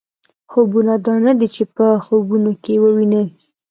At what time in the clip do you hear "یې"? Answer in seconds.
2.77-2.91